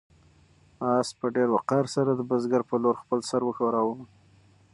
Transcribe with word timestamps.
آس 0.93 1.09
په 1.19 1.25
ډېر 1.35 1.47
وقار 1.55 1.85
سره 1.95 2.11
د 2.15 2.21
بزګر 2.29 2.61
په 2.69 2.75
لور 2.83 2.95
خپل 3.03 3.19
سر 3.29 3.41
وښوراوه. 3.45 3.95